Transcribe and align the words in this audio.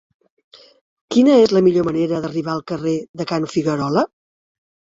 Quina 1.15 1.35
és 1.41 1.53
la 1.57 1.61
millor 1.67 1.87
manera 1.89 2.23
d'arribar 2.23 2.57
al 2.57 2.65
carrer 2.73 2.97
de 3.21 3.31
Can 3.33 3.49
Figuerola? 3.55 4.09